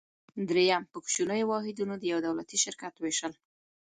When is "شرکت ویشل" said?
2.63-3.33